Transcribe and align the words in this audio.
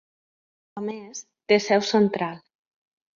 A 0.79 0.81
més, 0.85 1.21
té 1.53 1.59
seu 1.65 1.83
central. 1.91 2.41